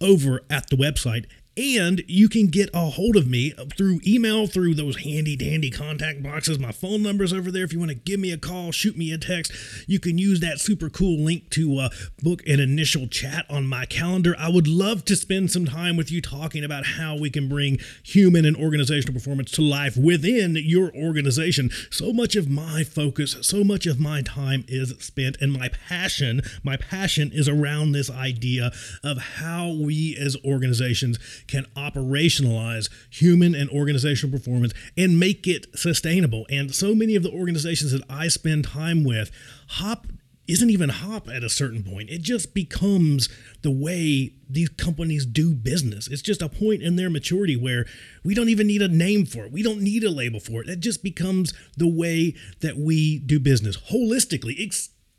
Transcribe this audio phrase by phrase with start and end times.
[0.03, 1.25] over at the website
[1.57, 6.23] and you can get a hold of me through email, through those handy dandy contact
[6.23, 6.59] boxes.
[6.59, 7.65] My phone number's over there.
[7.65, 9.53] If you want to give me a call, shoot me a text.
[9.87, 11.89] You can use that super cool link to uh,
[12.23, 14.35] book an initial chat on my calendar.
[14.39, 17.79] I would love to spend some time with you talking about how we can bring
[18.03, 21.71] human and organizational performance to life within your organization.
[21.91, 26.43] So much of my focus, so much of my time is spent, and my passion,
[26.63, 33.71] my passion is around this idea of how we as organizations can operationalize human and
[33.71, 36.47] organizational performance and make it sustainable.
[36.51, 39.31] And so many of the organizations that I spend time with
[39.69, 40.07] hop
[40.47, 42.11] isn't even hop at a certain point.
[42.11, 43.29] It just becomes
[43.63, 46.07] the way these companies do business.
[46.07, 47.87] It's just a point in their maturity where
[48.23, 49.53] we don't even need a name for it.
[49.53, 50.69] We don't need a label for it.
[50.69, 54.55] It just becomes the way that we do business holistically.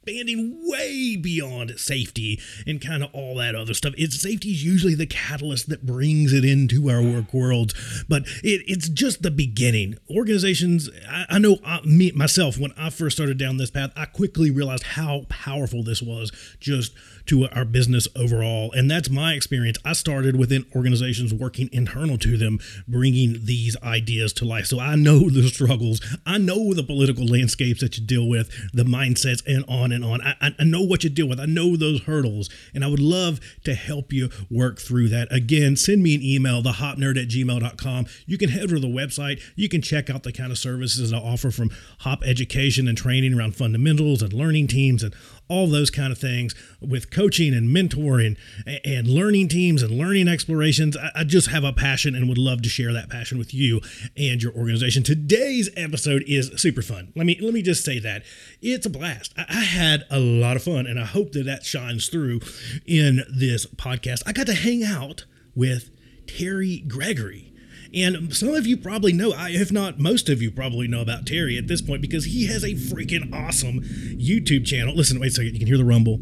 [0.06, 3.94] Expanding way beyond safety and kind of all that other stuff.
[3.98, 7.74] It's safety is usually the catalyst that brings it into our work worlds,
[8.08, 9.98] but it, it's just the beginning.
[10.10, 14.06] Organizations, I, I know I, me myself when I first started down this path, I
[14.06, 16.94] quickly realized how powerful this was just
[17.28, 18.72] to our business overall.
[18.72, 19.78] And that's my experience.
[19.84, 24.66] I started within organizations working internal to them, bringing these ideas to life.
[24.66, 28.84] So I know the struggles, I know the political landscapes that you deal with, the
[28.84, 30.22] mindsets, and on and on.
[30.22, 33.40] I, I know what you deal with, I know those hurdles, and I would love
[33.64, 35.32] to help you work through that.
[35.32, 38.06] Again, send me an email, thehopnerd at gmail.com.
[38.26, 41.18] You can head to the website, you can check out the kind of services I
[41.18, 45.14] offer from Hop Education and training around fundamentals and learning teams and
[45.48, 48.38] all those kind of things with coaching and mentoring
[48.84, 50.98] and learning teams and learning explorations.
[51.16, 53.82] I just have a passion and would love to share that passion with you
[54.18, 55.04] and your organization.
[55.04, 57.12] Today's episode is super fun.
[57.16, 58.24] Let me let me just say that
[58.62, 59.34] it's a blast.
[59.38, 62.42] I had a lot of fun, and I hope that that shines through
[62.86, 64.24] in this podcast.
[64.26, 65.26] I got to hang out
[65.56, 65.90] with
[66.28, 67.54] Terry Gregory.
[67.96, 71.58] And some of you probably know, if not most of you probably know about Terry
[71.58, 74.94] at this point because he has a freaking awesome YouTube channel.
[74.94, 75.54] Listen, wait a second.
[75.54, 76.20] You can hear the rumble.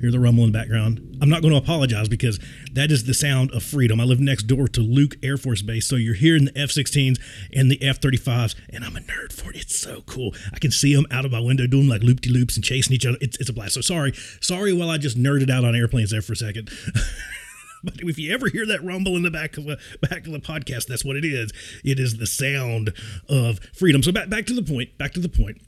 [0.00, 1.06] Hear the rumble in the background.
[1.20, 2.40] I'm not going to apologize because
[2.72, 4.00] that is the sound of freedom.
[4.00, 7.20] I live next door to Luke Air Force Base, so you're hearing the F-16s
[7.54, 9.56] and the F-35s, and I'm a nerd for it.
[9.56, 10.34] It's so cool.
[10.54, 13.18] I can see them out of my window doing like loop-de-loops and chasing each other.
[13.20, 13.74] It's, it's a blast.
[13.74, 16.70] So sorry, sorry while I just nerded out on airplanes there for a second.
[17.84, 20.38] But if you ever hear that rumble in the back of the back of the
[20.38, 21.50] podcast, that's what it is.
[21.82, 22.92] It is the sound
[23.28, 24.02] of freedom.
[24.02, 24.98] So back back to the point.
[24.98, 25.62] Back to the point.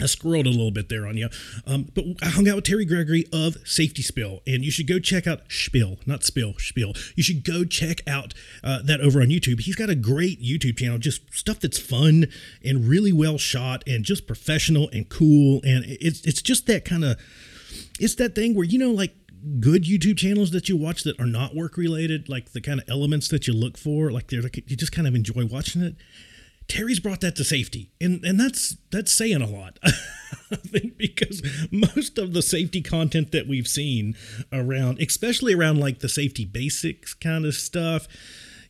[0.00, 1.28] I scrolled a little bit there on you.
[1.66, 4.98] Um, but I hung out with Terry Gregory of Safety Spill, and you should go
[4.98, 6.94] check out Spill, not Spill, Spill.
[7.14, 9.60] You should go check out uh, that over on YouTube.
[9.60, 12.26] He's got a great YouTube channel, just stuff that's fun
[12.64, 15.60] and really well shot and just professional and cool.
[15.64, 17.16] And it's, it's just that kind of,
[18.00, 19.14] it's that thing where, you know, like
[19.60, 22.88] good YouTube channels that you watch that are not work related, like the kind of
[22.88, 25.96] elements that you look for, like they're like you just kind of enjoy watching it.
[26.66, 29.78] Terry's brought that to safety, and and that's that's saying a lot.
[29.84, 34.16] I think because most of the safety content that we've seen
[34.52, 38.06] around, especially around like the safety basics kind of stuff,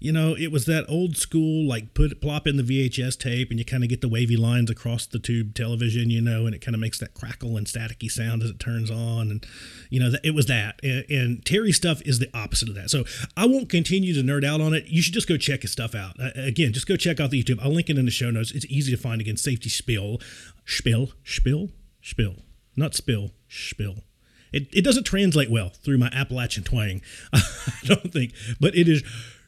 [0.05, 3.59] you know, it was that old school, like put plop in the VHS tape and
[3.59, 6.61] you kind of get the wavy lines across the tube television, you know, and it
[6.61, 9.31] kind of makes that crackle and staticky sound as it turns on.
[9.31, 9.47] And,
[9.89, 10.79] you know, it was that.
[10.83, 12.91] And, and Terry stuff is the opposite of that.
[12.91, 13.05] So
[13.35, 14.85] I won't continue to nerd out on it.
[14.89, 16.21] You should just go check his stuff out.
[16.21, 17.59] Uh, again, just go check out the YouTube.
[17.63, 18.53] I'll link it in the show notes.
[18.53, 19.39] It's easy to find again.
[19.39, 20.21] Safety Spill.
[20.67, 21.13] Spill.
[21.25, 21.71] Spill?
[22.03, 22.37] Spill.
[22.77, 23.31] Not spill.
[23.49, 24.05] Spill.
[24.53, 27.01] It, it doesn't translate well through my Appalachian twang,
[27.33, 27.41] I
[27.85, 29.03] don't think, but it is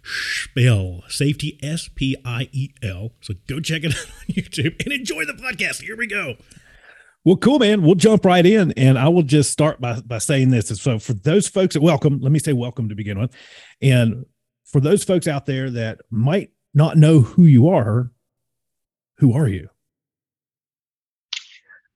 [0.06, 3.12] Spiel, safety S P I E L.
[3.20, 5.82] So go check it out on YouTube and enjoy the podcast.
[5.82, 6.36] Here we go.
[7.24, 7.82] Well, cool, man.
[7.82, 10.68] We'll jump right in, and I will just start by by saying this.
[10.68, 13.32] So, for those folks that welcome, let me say welcome to begin with,
[13.82, 14.24] and
[14.64, 18.12] for those folks out there that might not know who you are,
[19.18, 19.68] who are you?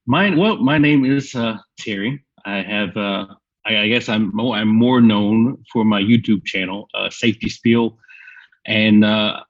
[0.06, 0.36] Mine.
[0.36, 2.24] Well, my name is uh, Terry.
[2.44, 3.26] I have, uh,
[3.70, 7.98] I, I, guess I'm more, I'm more known for my YouTube channel, uh, Safety Spiel,
[8.66, 9.40] and uh,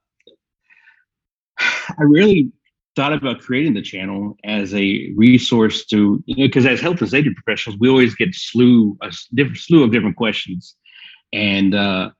[1.58, 2.52] I really
[2.96, 7.10] thought about creating the channel as a resource to, because you know, as health and
[7.10, 10.76] safety professionals, we always get slew a different slew of different questions,
[11.32, 12.10] and uh,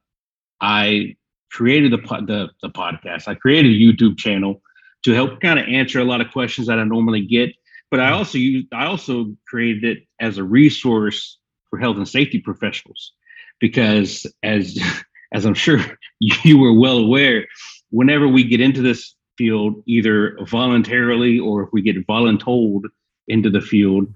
[0.61, 1.17] I
[1.51, 3.29] created the, the the podcast.
[3.29, 4.63] I created a YouTube channel
[5.03, 7.51] to help kind of answer a lot of questions that I normally get.
[7.91, 11.40] But I also use I also created it as a resource
[11.71, 13.13] for health and safety professionals
[13.61, 14.79] because as
[15.33, 15.79] as I'm sure
[16.21, 17.47] you were well aware,
[17.91, 22.83] whenever we get into this field, either voluntarily or if we get voluntold
[23.29, 24.13] into the field,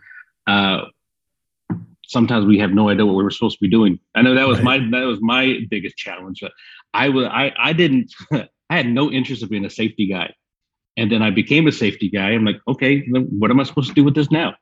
[0.46, 0.82] uh,
[2.06, 3.98] sometimes we have no idea what we are supposed to be doing.
[4.14, 4.82] I know that was right.
[4.82, 6.38] my that was my biggest challenge.
[6.40, 6.52] But
[6.92, 10.34] I was I I didn't I had no interest of being a safety guy.
[10.96, 12.30] And then I became a safety guy.
[12.30, 14.54] I'm like, okay, what am I supposed to do with this now?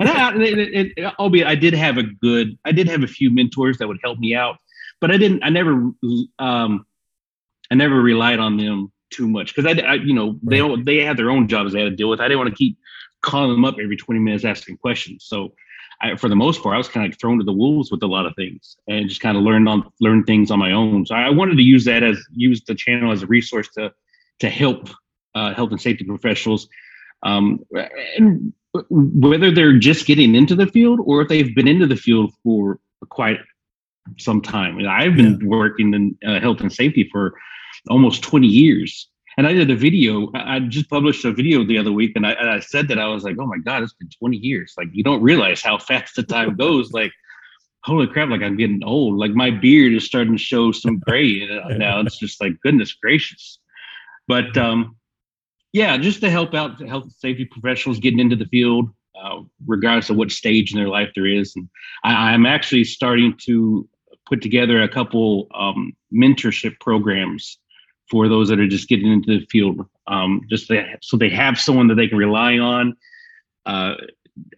[0.00, 3.32] And I, it, it, albeit I did have a good, I did have a few
[3.34, 4.58] mentors that would help me out,
[5.00, 5.90] but I didn't, I never,
[6.38, 6.86] um,
[7.70, 10.98] I never relied on them too much because I, I, you know, they don't, they
[10.98, 12.20] had their own jobs they had to deal with.
[12.20, 12.78] I didn't want to keep
[13.22, 15.24] calling them up every 20 minutes asking questions.
[15.24, 15.52] So
[16.00, 18.06] I, for the most part, I was kind of thrown to the wolves with a
[18.06, 21.06] lot of things and just kind of learned on, learn things on my own.
[21.06, 23.92] So I wanted to use that as, use the channel as a resource to,
[24.40, 24.88] to help
[25.34, 26.68] uh, health and safety professionals,
[27.22, 27.64] um,
[28.16, 28.52] and
[28.90, 32.78] whether they're just getting into the field or if they've been into the field for
[33.08, 33.38] quite
[34.18, 34.78] some time.
[34.86, 35.48] I've been yeah.
[35.48, 37.34] working in uh, health and safety for
[37.88, 39.08] almost 20 years.
[39.36, 40.30] And I did a video.
[40.34, 43.06] I just published a video the other week, and I, and I said that I
[43.06, 44.74] was like, "Oh my god, it's been 20 years!
[44.76, 46.92] Like you don't realize how fast the time goes.
[46.92, 47.12] Like,
[47.84, 48.30] holy crap!
[48.30, 49.16] Like I'm getting old.
[49.16, 52.00] Like my beard is starting to show some gray now.
[52.00, 53.60] It's just like goodness gracious."
[54.26, 54.96] But um,
[55.72, 60.10] yeah, just to help out health and safety professionals getting into the field, uh, regardless
[60.10, 61.54] of what stage in their life there is.
[61.56, 61.68] And
[62.04, 63.88] I, am actually starting to
[64.26, 67.58] put together a couple um, mentorship programs
[68.10, 71.60] for those that are just getting into the field, um, just to, so they have
[71.60, 72.96] someone that they can rely on.
[73.66, 73.94] Uh,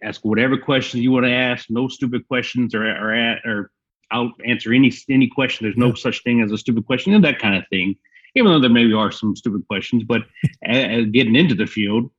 [0.03, 1.65] ask whatever questions you want to ask.
[1.69, 3.71] No stupid questions, or or, or
[4.09, 5.65] I'll answer any any question.
[5.65, 7.97] There's no such thing as a stupid question, and that kind of thing
[8.35, 10.03] even though there maybe are some stupid questions.
[10.03, 10.23] But
[10.63, 12.11] getting into the field,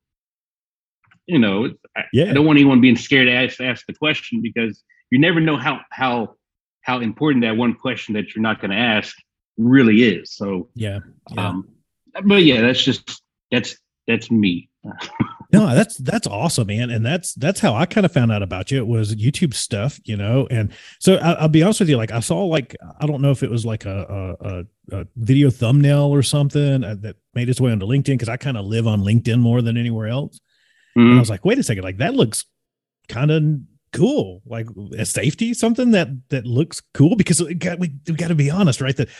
[1.27, 1.71] you know,
[2.13, 2.31] yeah.
[2.31, 5.57] I don't want anyone being scared to ask, ask the question because you never know
[5.57, 6.37] how how
[6.83, 9.17] how important that one question that you're not going to ask
[9.57, 10.35] really is.
[10.35, 11.01] So yeah,
[11.33, 11.49] yeah.
[11.49, 11.69] Um,
[12.25, 13.77] but yeah, that's just that's
[14.07, 14.69] that's me.
[15.53, 18.71] no, that's that's awesome, man, and that's that's how I kind of found out about
[18.71, 18.79] you.
[18.79, 22.11] It was YouTube stuff, you know, and so I, will be honest with you, like
[22.11, 26.05] I saw like I don't know if it was like a a, a video thumbnail
[26.05, 29.03] or something uh, that made its way onto LinkedIn because I kind of live on
[29.03, 30.37] LinkedIn more than anywhere else.
[30.37, 31.01] Mm-hmm.
[31.01, 31.19] And I mm-hmm.
[31.21, 32.47] was like, wait a second, like that looks
[33.09, 33.45] kind of
[33.93, 38.29] cool, like a safety something that that looks cool because we got we, we got
[38.29, 38.97] to be honest, right?
[38.97, 39.11] That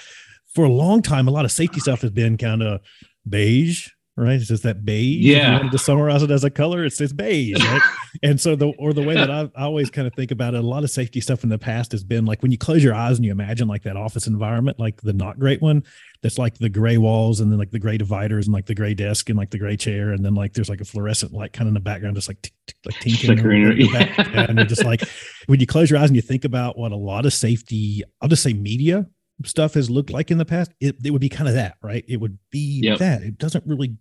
[0.55, 2.81] for a long time, a lot of safety stuff has been kind of
[3.29, 4.35] beige right?
[4.35, 5.25] It's just that beige.
[5.25, 5.37] Yeah.
[5.37, 7.83] If you wanted to summarize it as a color, it's it's beige, right?
[8.23, 10.63] and so the or the way that I, I always kind of think about it,
[10.63, 12.95] a lot of safety stuff in the past has been like when you close your
[12.95, 15.83] eyes and you imagine like that office environment, like the not great one,
[16.23, 18.95] that's like the gray walls and then like the gray dividers and like the gray
[18.95, 21.67] desk and like the gray chair, and then like there's like a fluorescent light kind
[21.67, 22.53] of in the background, just like
[22.85, 23.81] like tinkering.
[23.81, 24.47] Yeah.
[24.49, 25.03] and you're just like
[25.47, 28.29] when you close your eyes and you think about what a lot of safety, I'll
[28.29, 29.07] just say media
[29.45, 32.05] stuff has looked like in the past, it, it would be kind of that, right?
[32.09, 32.99] It would be yep.
[32.99, 33.23] that.
[33.23, 33.97] It doesn't really,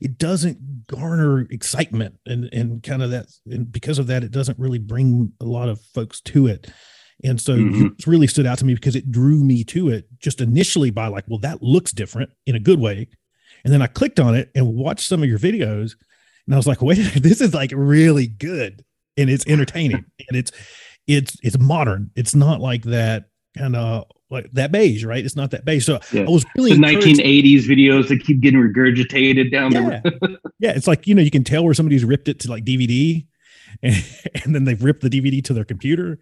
[0.00, 4.58] it doesn't garner excitement and and kind of that, and because of that, it doesn't
[4.58, 6.70] really bring a lot of folks to it.
[7.24, 7.86] And so mm-hmm.
[7.86, 11.08] it really stood out to me because it drew me to it just initially by
[11.08, 13.08] like, well, that looks different in a good way.
[13.64, 15.92] And then I clicked on it and watched some of your videos,
[16.46, 18.84] and I was like, wait, this is like really good
[19.18, 20.52] and it's entertaining and it's
[21.06, 22.10] it's it's modern.
[22.14, 23.24] It's not like that
[23.56, 25.24] kind of like that beige, right?
[25.24, 25.86] It's not that beige.
[25.86, 26.22] So yeah.
[26.22, 30.00] I was really the 1980s videos that keep getting regurgitated down yeah.
[30.02, 32.64] the yeah, it's like you know you can tell where somebody's ripped it to like
[32.64, 33.26] DVD,
[33.82, 34.04] and,
[34.44, 36.18] and then they've ripped the DVD to their computer.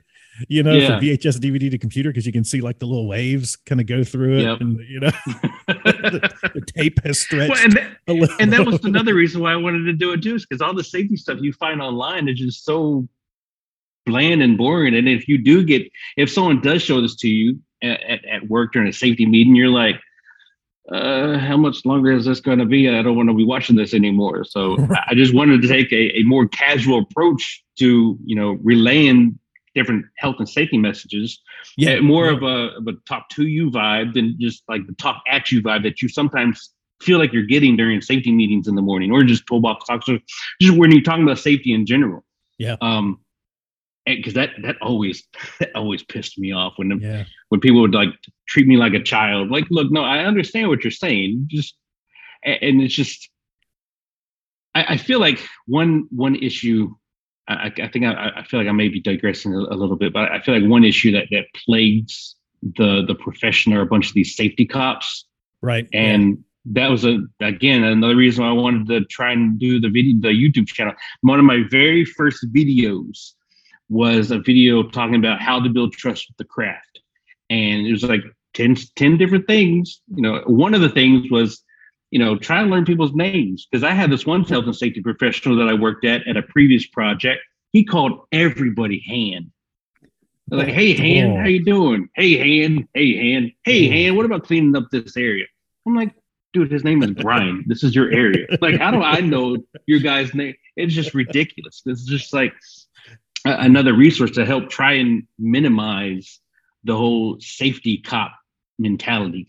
[0.49, 0.99] You know, yeah.
[0.99, 3.87] from VHS DVD to computer because you can see like the little waves kind of
[3.87, 4.61] go through it, yep.
[4.61, 5.11] and you know
[5.67, 7.51] the, the, tape has stretched.
[7.51, 10.35] Well, and, that, and that was another reason why I wanted to do it too,
[10.35, 13.09] is because all the safety stuff you find online is just so
[14.07, 14.95] bland and boring.
[14.95, 18.73] And if you do get, if someone does show this to you, at, at work
[18.73, 19.97] during a safety meeting, you're like,
[20.93, 22.89] uh, how much longer is this going to be?
[22.89, 24.45] I don't want to be watching this anymore.
[24.45, 24.77] So
[25.09, 29.39] I just wanted to take a, a more casual approach to, you know, relaying
[29.75, 31.41] different health and safety messages.
[31.77, 32.37] Yeah, more yeah.
[32.37, 35.63] Of, a, of a talk to you vibe than just like the talk at you
[35.63, 39.23] vibe that you sometimes feel like you're getting during safety meetings in the morning or
[39.23, 40.19] just toolbox talks or
[40.61, 42.25] just when you're talking about safety in general.
[42.59, 42.77] Yeah.
[42.81, 43.21] Um,
[44.07, 45.25] because that that always
[45.61, 47.25] that always pissed me off when Yeah.
[47.49, 48.11] when people would like
[48.49, 49.51] treat me like a child.
[49.51, 51.47] Like, look, no, I understand what you're saying.
[51.51, 51.75] Just
[52.45, 53.29] and it's just
[54.75, 56.95] I, I feel like one one issue.
[57.49, 60.13] I, I think I, I feel like I may be digressing a, a little bit,
[60.13, 64.09] but I feel like one issue that that plagues the the profession are a bunch
[64.09, 65.27] of these safety cops
[65.63, 65.89] Right.
[65.93, 69.89] and that was a again another reason why I wanted to try and do the
[69.89, 70.95] video the YouTube channel.
[71.23, 73.33] One of my very first videos
[73.89, 77.01] was a video talking about how to build trust with the craft.
[77.51, 78.23] And it was like
[78.55, 80.01] 10, 10 different things.
[80.15, 81.63] You know, one of the things was,
[82.11, 83.67] you know, try and learn people's names.
[83.71, 86.43] Because I had this one health and safety professional that I worked at at a
[86.43, 87.41] previous project.
[87.73, 89.51] He called everybody hand.
[90.49, 92.09] Like, hey hand, how you doing?
[92.15, 94.17] Hey hand, hey hand, hey hand.
[94.17, 95.45] What about cleaning up this area?
[95.85, 96.15] I'm like,
[96.53, 97.65] dude, his name is Brian.
[97.67, 98.47] This is your area.
[98.61, 100.55] Like, how do I know your guy's name?
[100.77, 101.83] It's just ridiculous.
[101.85, 102.55] It's just like
[103.47, 106.41] another resource to help try and minimize
[106.85, 108.33] the whole safety cop
[108.79, 109.49] mentality.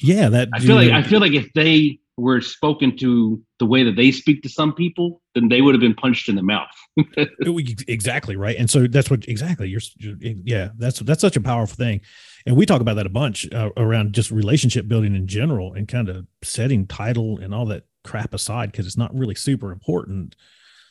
[0.00, 0.28] Yeah.
[0.28, 3.96] That I feel like I feel like if they were spoken to the way that
[3.96, 6.68] they speak to some people, then they would have been punched in the mouth.
[7.88, 11.76] Exactly right and so that's what exactly you're, you're- yeah that's that's such a powerful
[11.76, 12.00] thing
[12.46, 15.88] and we talk about that a bunch uh, around just relationship building in general and
[15.88, 20.34] kind of setting title and all that crap aside because it's not really super important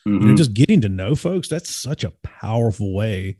[0.06, 0.36] you know, mm-hmm.
[0.36, 3.36] just getting to know folks that's such a powerful way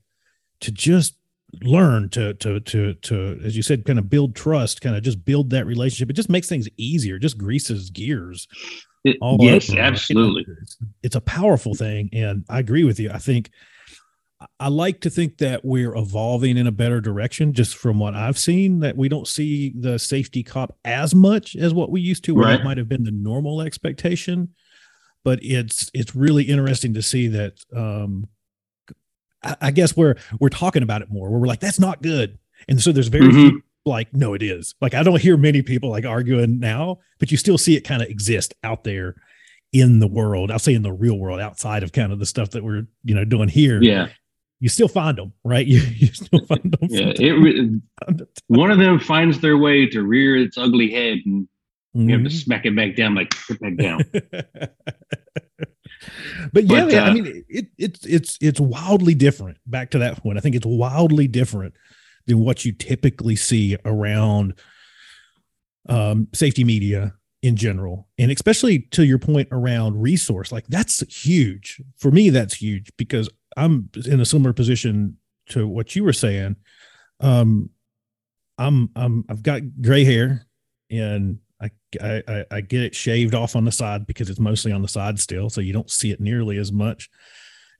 [0.61, 1.17] to just
[1.63, 5.25] learn to to to to as you said kind of build trust kind of just
[5.25, 8.47] build that relationship it just makes things easier just greases gears
[9.05, 10.45] It- all yes, over, absolutely.
[10.63, 13.11] It's, it's a powerful thing, and I agree with you.
[13.11, 13.51] I think
[14.59, 18.39] I like to think that we're evolving in a better direction, just from what I've
[18.39, 18.81] seen.
[18.81, 22.45] That we don't see the safety cop as much as what we used to, where
[22.45, 22.57] Right.
[22.59, 24.51] that might have been the normal expectation.
[25.25, 27.61] But it's it's really interesting to see that.
[27.75, 28.29] Um,
[29.43, 31.31] I, I guess we're we're talking about it more.
[31.31, 33.51] Where we're like, that's not good, and so there's very Mhm.
[33.51, 37.31] few like no it is like i don't hear many people like arguing now but
[37.31, 39.15] you still see it kind of exist out there
[39.73, 42.51] in the world i'll say in the real world outside of kind of the stuff
[42.51, 44.09] that we're you know doing here Yeah,
[44.61, 47.13] you still find them right you, you still find them yeah.
[47.17, 47.81] It
[48.49, 51.49] one of them finds their way to rear its ugly head, and
[51.95, 53.15] you have to smack it back down.
[53.15, 54.05] Like put back down.
[56.53, 59.59] but yeah, But, man, I uh, mean, it, it's it's it's wildly different.
[59.67, 61.75] Back to that point, I think it's wildly different
[62.27, 64.55] than what you typically see around
[65.89, 70.53] um, safety media in general, and especially to your point around resource.
[70.53, 72.31] Like that's huge for me.
[72.31, 75.17] That's huge because I'm in a similar position
[75.51, 76.57] to what you were saying.
[77.21, 77.71] Um,
[78.59, 80.47] I'm I'm I've got gray hair,
[80.91, 81.39] and
[82.01, 85.19] I, I get it shaved off on the side because it's mostly on the side
[85.19, 87.09] still, so you don't see it nearly as much.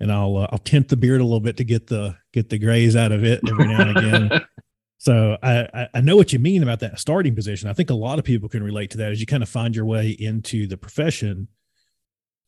[0.01, 2.59] And I'll uh, I'll tint the beard a little bit to get the get the
[2.59, 4.41] grays out of it every now and again.
[5.03, 7.71] So I, I I know what you mean about that starting position.
[7.71, 9.75] I think a lot of people can relate to that as you kind of find
[9.75, 11.49] your way into the profession.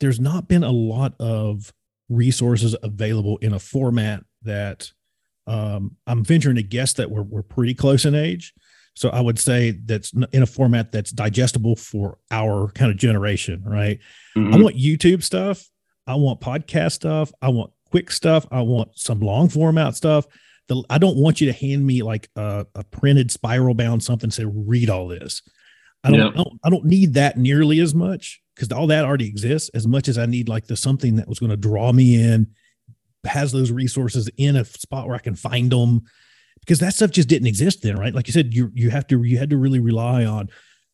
[0.00, 1.72] There's not been a lot of
[2.10, 4.92] resources available in a format that
[5.46, 8.52] um, I'm venturing to guess that we're we're pretty close in age.
[8.94, 13.62] So I would say that's in a format that's digestible for our kind of generation,
[13.64, 13.98] right?
[14.36, 14.62] I Mhm.
[14.62, 15.64] want YouTube stuff.
[16.06, 17.32] I want podcast stuff.
[17.40, 18.46] I want quick stuff.
[18.50, 20.26] I want some long format stuff.
[20.68, 24.30] The, I don't want you to hand me like a, a printed spiral bound something
[24.30, 25.42] say read all this.
[26.04, 26.28] I don't, Yeah.
[26.28, 29.86] I don't I don't need that nearly as much because all that already exists as
[29.86, 32.48] much as I need like the something that was going to draw me in,
[33.24, 36.02] has those resources in a spot where I can find them
[36.62, 38.14] because that stuff just didn't exist then, right?
[38.14, 40.48] Like you said, you you have to you had to really rely on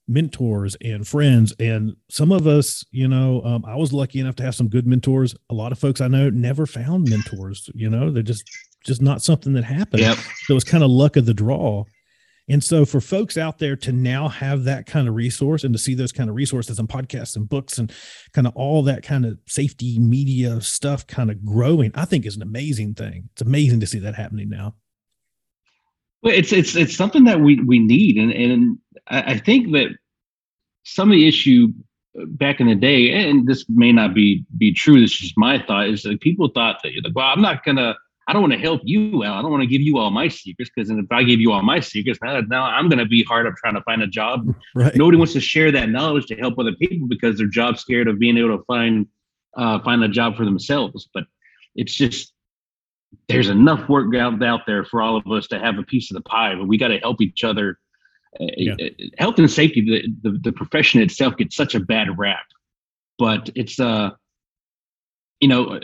[0.09, 1.53] mentors and friends.
[1.61, 4.87] And some of us you know um, i was lucky enough to have some good
[4.87, 5.37] mentors.
[5.51, 8.45] A lot of folks i know never found mentors you know they're just
[8.85, 10.03] just not something that happened.
[10.03, 10.19] Yep.
[10.45, 11.85] so it's kind of luck of the draw.
[12.51, 15.79] And so for folks out there to now have that kind of resource and to
[15.79, 17.93] see those kind of resources and podcasts and books and
[18.33, 22.37] kind of all that kind of safety media stuff kind of growing i think is
[22.37, 23.29] an amazing thing.
[23.33, 24.75] It's amazing to see that happening now
[26.23, 29.97] Well, it's it's it's something that we we need, and and I, think that
[30.85, 31.69] some of the issue
[32.15, 35.01] back in the day, and this may not be be true.
[35.01, 35.89] This is just my thought.
[35.89, 37.97] Is that people thought that you're like, well, I'm not gonna.
[38.27, 39.39] I don't want to help you out.
[39.39, 41.63] I don't want to give you all my secrets because if I give you all
[41.63, 44.55] my secrets, now, now I'm going to be hard up trying to find a job.
[44.75, 48.07] right Nobody wants to share that knowledge to help other people because they're job scared
[48.07, 49.07] of being able to find
[49.57, 51.09] uh, find a job for themselves.
[51.15, 51.25] But
[51.75, 52.35] it's just
[53.29, 56.17] there's enough work out, out there for all of us to have a piece of
[56.17, 57.79] the pie, but we got to help each other.
[58.41, 58.75] Uh, Yeah.
[58.81, 58.89] uh,
[59.19, 62.47] Health and safety, the, the the profession itself gets such a bad rap,
[63.19, 64.11] but it's uh,
[65.41, 65.81] you know,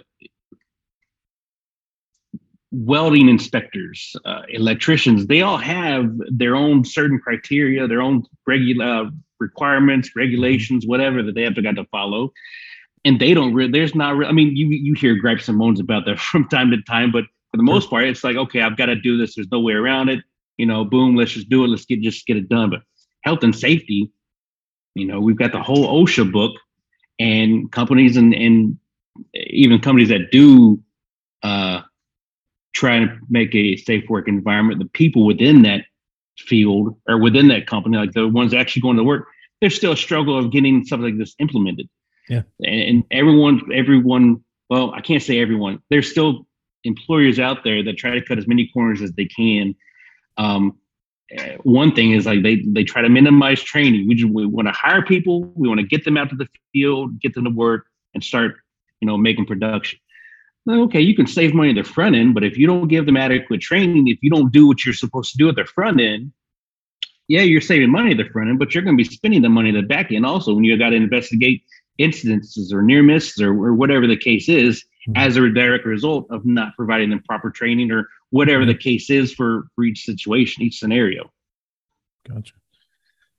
[2.74, 9.10] welding inspectors, uh, electricians, they all have their own certain criteria, their own regular uh,
[9.38, 12.32] requirements, regulations, whatever that they have to got to follow.
[13.04, 16.06] And they don't really, there's not, I mean, you, you hear gripes and moans about
[16.06, 18.86] that from time to time, but for the most part, it's like, okay, I've got
[18.86, 19.34] to do this.
[19.34, 20.24] There's no way around it.
[20.56, 21.68] You know, boom, let's just do it.
[21.68, 22.70] Let's get, just get it done.
[22.70, 22.80] But
[23.22, 24.10] health and safety,
[24.94, 26.52] you know, we've got the whole OSHA book
[27.18, 28.78] and companies and, and
[29.34, 30.82] even companies that do,
[31.42, 31.82] uh,
[32.74, 35.84] try to make a safe work environment, the people within that
[36.38, 39.28] field or within that company, like the ones actually going to work,
[39.60, 41.88] there's still a struggle of getting something like this implemented.
[42.28, 42.42] Yeah.
[42.64, 46.46] And everyone, everyone, well, I can't say everyone, there's still
[46.84, 49.74] employers out there that try to cut as many corners as they can.
[50.36, 50.78] Um,
[51.30, 54.08] eh, one thing is like they they try to minimize training.
[54.08, 56.48] We just we want to hire people, we want to get them out to the
[56.72, 58.56] field, get them to work, and start
[59.00, 59.98] you know making production
[60.68, 63.16] okay, you can save money at the front end, but if you don't give them
[63.16, 66.32] adequate training, if you don't do what you're supposed to do at the front end,
[67.28, 69.48] yeah, you're saving money at the front end, but you're going to be spending the
[69.48, 71.62] money at the back end also when you got to investigate
[72.00, 75.16] incidences or near misses or, or whatever the case is mm-hmm.
[75.16, 78.72] as a direct result of not providing them proper training or whatever mm-hmm.
[78.72, 81.30] the case is for, for each situation, each scenario.
[82.28, 82.54] Gotcha.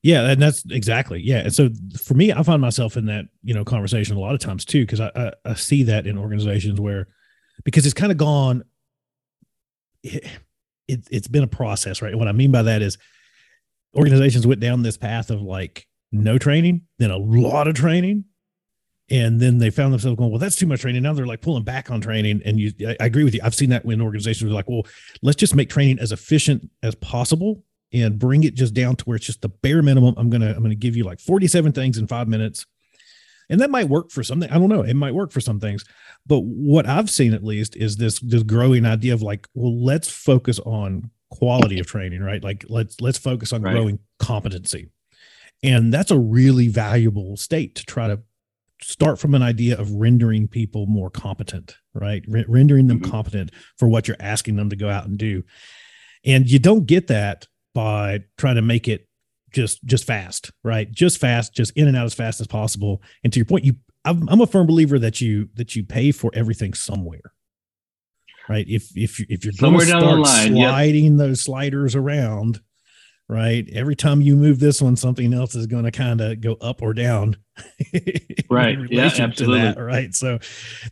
[0.03, 1.39] Yeah, and that's exactly yeah.
[1.39, 1.69] And so
[1.99, 4.81] for me, I find myself in that you know conversation a lot of times too
[4.81, 7.07] because I, I, I see that in organizations where
[7.63, 8.63] because it's kind of gone.
[10.03, 10.23] It,
[10.87, 12.15] it it's been a process, right?
[12.15, 12.99] What I mean by that is
[13.95, 18.25] organizations went down this path of like no training, then a lot of training,
[19.09, 21.03] and then they found themselves going, well, that's too much training.
[21.03, 22.41] Now they're like pulling back on training.
[22.43, 23.41] And you, I, I agree with you.
[23.43, 24.87] I've seen that when organizations are like, well,
[25.21, 29.15] let's just make training as efficient as possible and bring it just down to where
[29.15, 30.15] it's just the bare minimum.
[30.17, 32.65] I'm gonna I'm gonna give you like 47 things in five minutes,
[33.49, 34.49] and that might work for something.
[34.49, 34.81] I don't know.
[34.81, 35.85] It might work for some things,
[36.25, 40.09] but what I've seen at least is this this growing idea of like, well, let's
[40.09, 42.43] focus on quality of training, right?
[42.43, 43.71] Like let's let's focus on right.
[43.71, 44.89] growing competency,
[45.63, 48.19] and that's a really valuable state to try to
[48.81, 52.23] start from an idea of rendering people more competent, right?
[52.33, 53.11] R- rendering them mm-hmm.
[53.11, 55.43] competent for what you're asking them to go out and do.
[56.25, 59.07] And you don't get that by trying to make it
[59.51, 60.91] just just fast, right?
[60.91, 63.01] Just fast, just in and out as fast as possible.
[63.23, 66.11] And to your point, you I'm, I'm a firm believer that you that you pay
[66.11, 67.33] for everything somewhere,
[68.47, 68.65] right?
[68.67, 71.17] If if if you're going to start line, sliding yep.
[71.17, 72.59] those sliders around,
[73.27, 73.67] right?
[73.73, 76.81] Every time you move this one, something else is going to kind of go up
[76.81, 77.37] or down.
[78.49, 78.77] right.
[78.89, 79.61] yeah, absolutely.
[79.61, 80.13] That, right.
[80.13, 80.39] So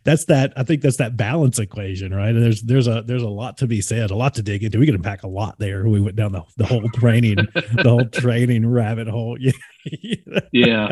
[0.02, 0.52] that's that.
[0.56, 2.30] I think that's that balance equation, right?
[2.30, 4.78] And there's there's a there's a lot to be said, a lot to dig into.
[4.78, 5.86] We could unpack a lot there.
[5.86, 9.36] We went down the, the whole training, the whole training rabbit hole.
[9.38, 9.52] Yeah.
[10.52, 10.88] yeah.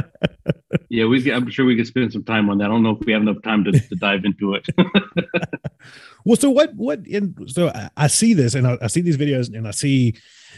[0.90, 1.06] Yeah.
[1.06, 2.64] We I'm sure we could spend some time on that.
[2.64, 4.66] I don't know if we have enough time to, to dive into it.
[6.24, 9.16] Well, so what what in so I, I see this and I, I see these
[9.16, 10.14] videos and I see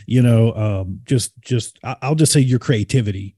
[0.07, 3.37] you know um, just just i'll just say your creativity.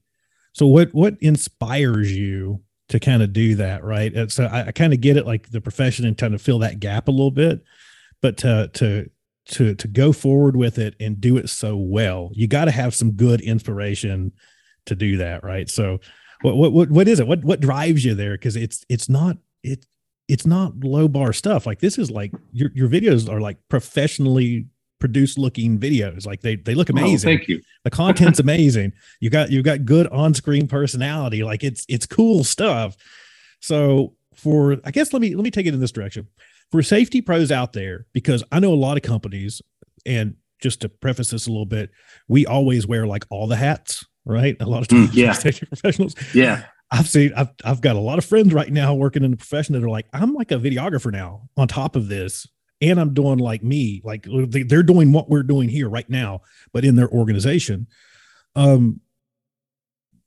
[0.53, 4.13] So what what inspires you to kind of do that right?
[4.13, 6.59] And so i, I kind of get it like the profession and trying to fill
[6.59, 7.63] that gap a little bit
[8.21, 9.09] but to to
[9.45, 12.93] to to go forward with it and do it so well you got to have
[12.93, 14.31] some good inspiration
[14.85, 15.69] to do that right?
[15.69, 15.99] So
[16.41, 17.27] what what what, what is it?
[17.27, 18.33] What what drives you there?
[18.33, 19.85] Because it's it's not it
[20.27, 24.67] it's not low bar stuff like this is like your your videos are like professionally
[24.99, 26.25] produced looking videos.
[26.25, 27.29] Like they they look oh, amazing.
[27.29, 27.61] Oh, thank you.
[27.83, 28.93] The content's amazing.
[29.19, 31.43] You got you got good on screen personality.
[31.43, 32.95] Like it's it's cool stuff.
[33.61, 36.27] So for I guess let me let me take it in this direction.
[36.71, 39.61] For safety pros out there, because I know a lot of companies,
[40.05, 41.89] and just to preface this a little bit,
[42.27, 44.55] we always wear like all the hats, right?
[44.59, 46.13] A lot of mm, times, yeah, safety professionals.
[46.33, 46.65] Yeah.
[46.89, 49.73] I've seen I've I've got a lot of friends right now working in the profession
[49.73, 52.47] that are like, I'm like a videographer now on top of this
[52.81, 56.85] and I'm doing like me, like they're doing what we're doing here right now, but
[56.85, 57.87] in their organization.
[58.55, 59.01] Um,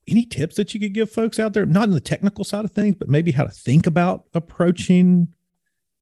[0.08, 2.72] any tips that you could give folks out there, not in the technical side of
[2.72, 5.28] things, but maybe how to think about approaching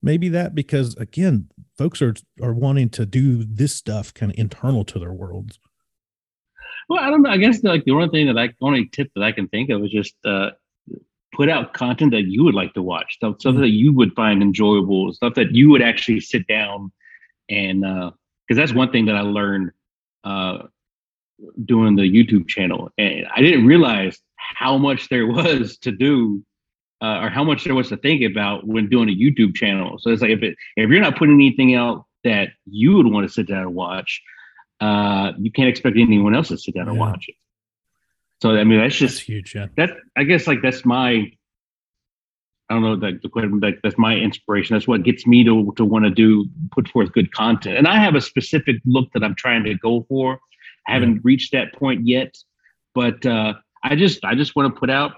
[0.03, 4.85] maybe that because again, folks are are wanting to do this stuff kind of internal
[4.85, 5.59] to their worlds.
[6.89, 7.31] Well, I don't know.
[7.31, 9.85] I guess like the only thing that I only tip that I can think of
[9.85, 10.51] is just uh,
[11.35, 13.63] put out content that you would like to watch, stuff, stuff mm-hmm.
[13.63, 16.93] that you would find enjoyable, stuff that you would actually sit down
[17.49, 18.13] and because
[18.51, 19.71] uh, that's one thing that I learned
[20.25, 20.65] uh,
[21.65, 26.45] doing the YouTube channel, and I didn't realize how much there was to do
[27.01, 29.99] uh, or how much there was to think about when doing a YouTube channel.
[29.99, 33.27] So it's like if it, if you're not putting anything out that you would want
[33.27, 34.21] to sit down and watch,
[34.81, 36.93] uh, you can't expect anyone else to sit down yeah.
[36.93, 37.35] and watch it.
[38.43, 39.55] So I mean, that's just that's huge.
[39.55, 39.67] Yeah.
[39.77, 41.33] That I guess like that's my
[42.71, 44.75] I don't know like the like that's my inspiration.
[44.75, 47.79] That's what gets me to to want to do put forth good content.
[47.79, 50.39] And I have a specific look that I'm trying to go for.
[50.87, 52.35] I haven't reached that point yet,
[52.95, 55.13] but uh, I just I just want to put out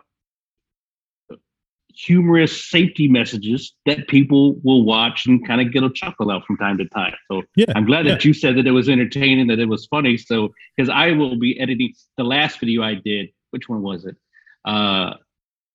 [2.04, 6.56] humorous safety messages that people will watch and kind of get a chuckle out from
[6.56, 7.14] time to time.
[7.30, 8.12] So yeah, I'm glad yeah.
[8.12, 10.16] that you said that it was entertaining, that it was funny.
[10.16, 13.28] So because I will be editing the last video I did.
[13.50, 14.16] Which one was it?
[14.64, 15.14] Uh,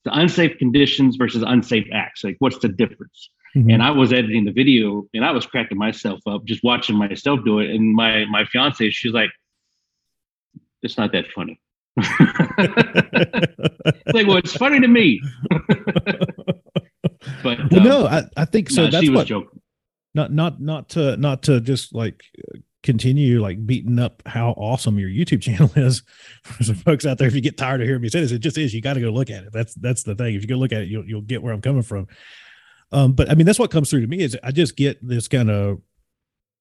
[0.06, 2.24] the unsafe conditions versus unsafe acts.
[2.24, 3.30] Like, what's the difference?
[3.56, 3.72] Mm-hmm.
[3.72, 7.40] And I was editing the video, and I was cracking myself up just watching myself
[7.46, 7.70] do it.
[7.70, 9.32] And my my fiance, she's like,
[10.82, 11.60] "It's not that funny."
[14.14, 15.22] Like, well, it's funny to me.
[17.44, 18.88] but well, um, no, I, I think so.
[18.88, 19.28] that's what.
[19.28, 19.62] Joking.
[20.14, 22.24] Not not not to not to just like
[22.84, 26.04] continue like beating up how awesome your YouTube channel is
[26.44, 27.28] for some folks out there.
[27.28, 28.74] If you get tired of hearing me say this, it just is.
[28.74, 29.50] You got to go look at it.
[29.52, 30.36] That's that's the thing.
[30.36, 32.08] If you go look at it, you'll you'll get where I'm coming from.
[32.92, 35.28] Um, but I mean, that's what comes through to me is I just get this
[35.28, 35.82] kind of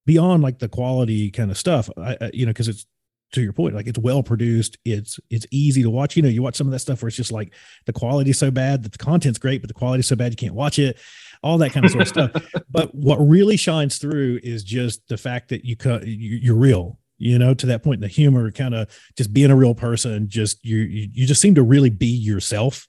[0.06, 1.88] beyond like the quality kind of stuff.
[1.96, 2.86] I, I you know because it's
[3.32, 6.16] to your point, like it's well produced, it's it's easy to watch.
[6.16, 7.52] You know, you watch some of that stuff where it's just like
[7.86, 10.54] the quality's so bad that the content's great, but the quality's so bad you can't
[10.54, 10.98] watch it.
[11.42, 12.30] All that kind of sort of stuff.
[12.70, 16.98] But what really shines through is just the fact that you cut you're real.
[17.18, 20.64] You know, to that point, the humor, kind of just being a real person, just
[20.64, 22.88] you you just seem to really be yourself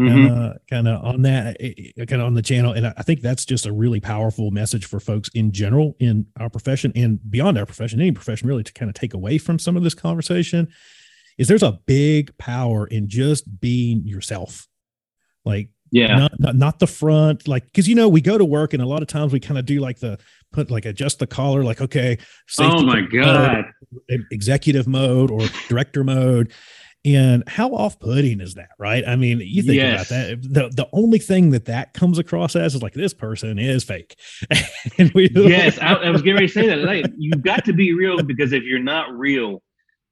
[0.00, 0.32] mm-hmm.
[0.32, 2.72] uh, kind of on that, eh, eh, kind of on the channel.
[2.72, 6.50] And I think that's just a really powerful message for folks in general in our
[6.50, 9.76] profession and beyond our profession, any profession really, to kind of take away from some
[9.76, 10.68] of this conversation.
[11.36, 14.68] Is there's a big power in just being yourself,
[15.44, 18.72] like yeah, not not, not the front, like because you know we go to work
[18.72, 20.16] and a lot of times we kind of do like the
[20.52, 22.18] put like adjust the collar, like okay,
[22.60, 23.64] oh my god,
[24.08, 26.52] mode, executive mode or director mode
[27.04, 29.06] and how off-putting is that, right?
[29.06, 30.10] I mean, you think yes.
[30.10, 30.42] about that.
[30.42, 34.16] The the only thing that that comes across as is like this person is fake.
[34.98, 36.78] and we, yes, I, I, was getting ready to say that.
[36.78, 39.62] Like, you've got to be real because if you're not real,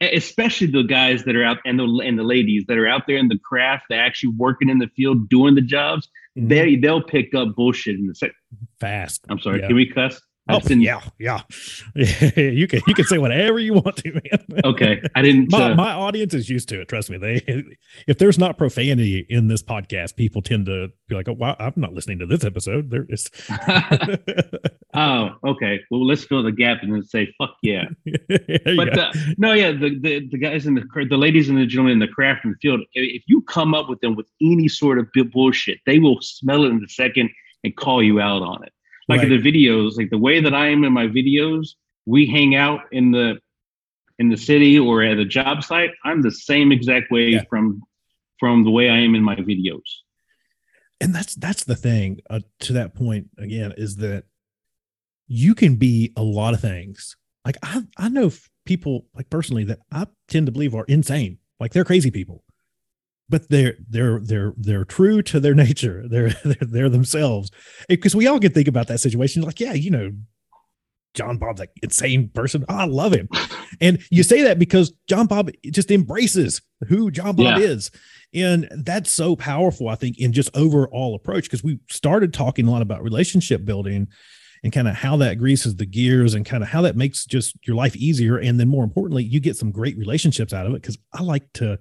[0.00, 3.16] especially the guys that are out and the and the ladies that are out there
[3.16, 6.48] in the craft, they're actually working in the field doing the jobs, mm-hmm.
[6.48, 8.35] they they'll pick up bullshit in the second.
[8.81, 9.24] Fast.
[9.31, 9.61] I'm sorry.
[9.61, 9.68] Yeah.
[9.68, 10.20] Can we cuss?
[10.48, 11.42] Oh yeah, yeah.
[11.94, 14.61] you can you can say whatever you want to, man.
[14.64, 15.52] Okay, I didn't.
[15.52, 16.88] my, uh, my audience is used to it.
[16.88, 17.16] Trust me.
[17.16, 17.76] They
[18.09, 21.74] if there's not profanity in this podcast, people tend to be like, "Oh, wow, I'm
[21.76, 23.31] not listening to this episode." There is.
[24.94, 25.81] oh, okay.
[25.92, 27.85] Well, let's fill the gap and then say, "Fuck yeah."
[28.28, 31.92] but uh, no, yeah, the, the the guys in the the ladies and the gentlemen
[31.92, 35.07] in the craft and field, if you come up with them with any sort of
[35.31, 37.31] bullshit, they will smell it in a second
[37.62, 38.72] and call you out on it
[39.08, 39.32] like right.
[39.32, 41.70] in the videos like the way that i am in my videos
[42.06, 43.38] we hang out in the
[44.18, 47.42] in the city or at a job site i'm the same exact way yeah.
[47.48, 47.82] from
[48.38, 49.80] from the way i am in my videos
[51.00, 54.24] and that's that's the thing uh, to that point again is that
[55.26, 58.30] you can be a lot of things like i i know
[58.64, 62.44] people like personally that i tend to believe are insane like they're crazy people
[63.33, 66.05] but they're they're they're they're true to their nature.
[66.07, 67.51] They're they're, they're themselves.
[67.88, 70.12] Because we all can think about that situation, like, yeah, you know,
[71.14, 72.64] John Bob's like insane person.
[72.68, 73.29] Oh, I love him.
[73.81, 77.66] And you say that because John Bob just embraces who John Bob yeah.
[77.66, 77.90] is.
[78.35, 81.45] And that's so powerful, I think, in just overall approach.
[81.45, 84.09] Because we started talking a lot about relationship building
[84.62, 87.57] and kind of how that greases the gears and kind of how that makes just
[87.66, 88.37] your life easier.
[88.37, 90.83] And then more importantly, you get some great relationships out of it.
[90.83, 91.79] Cause I like to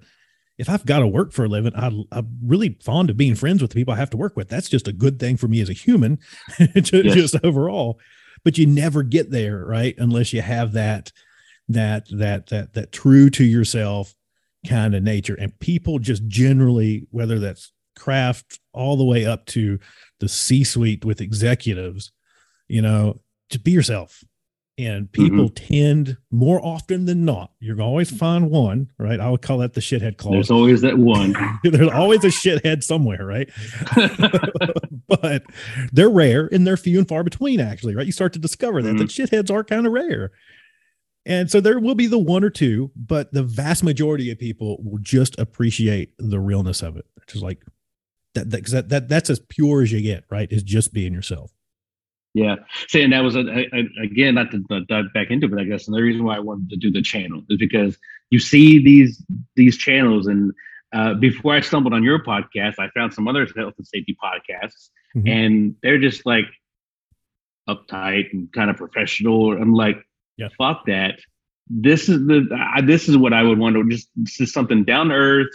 [0.58, 3.62] if I've got to work for a living, I, am really fond of being friends
[3.62, 4.48] with the people I have to work with.
[4.48, 6.18] That's just a good thing for me as a human,
[6.74, 7.14] just, yes.
[7.14, 7.98] just overall.
[8.44, 9.94] But you never get there, right?
[9.98, 11.12] Unless you have that,
[11.68, 14.14] that, that, that, that true to yourself
[14.66, 15.34] kind of nature.
[15.34, 19.78] And people just generally, whether that's craft all the way up to
[20.20, 22.12] the C suite with executives,
[22.68, 24.22] you know, just be yourself
[24.78, 25.74] and people mm-hmm.
[25.74, 29.20] tend more often than not, you're always find one, right?
[29.20, 30.32] I would call that the shithead clause.
[30.32, 31.34] There's always that one.
[31.62, 33.50] There's always a shithead somewhere, right?
[35.08, 35.44] but
[35.92, 38.06] they're rare and they're few and far between, actually, right?
[38.06, 38.98] You start to discover that mm-hmm.
[38.98, 40.32] the shitheads are kind of rare.
[41.26, 44.78] And so there will be the one or two, but the vast majority of people
[44.82, 47.04] will just appreciate the realness of it.
[47.16, 47.62] Which is like
[48.34, 50.50] that, that, that, that that's as pure as you get, right?
[50.50, 51.52] Is just being yourself.
[52.34, 52.56] Yeah,
[52.88, 56.04] saying that was a, a, again not to dive back into, but I guess another
[56.04, 57.98] reason why I wanted to do the channel is because
[58.30, 59.22] you see these
[59.54, 60.52] these channels, and
[60.94, 64.88] uh, before I stumbled on your podcast, I found some other health and safety podcasts,
[65.14, 65.28] mm-hmm.
[65.28, 66.46] and they're just like
[67.68, 69.52] uptight and kind of professional.
[69.52, 70.02] I'm like,
[70.38, 71.20] yeah, fuck that.
[71.68, 74.84] This is the uh, this is what I would want to just this is something
[74.84, 75.52] down to earth,